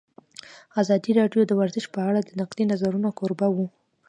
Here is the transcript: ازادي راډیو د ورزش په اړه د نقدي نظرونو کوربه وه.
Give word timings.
ازادي 0.81 1.11
راډیو 1.19 1.41
د 1.47 1.51
ورزش 1.59 1.85
په 1.93 1.99
اړه 2.07 2.19
د 2.23 2.29
نقدي 2.39 2.63
نظرونو 2.71 3.09
کوربه 3.17 3.47
وه. 3.55 3.67